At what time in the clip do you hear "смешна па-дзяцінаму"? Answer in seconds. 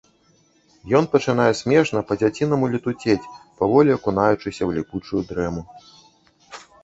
1.59-2.69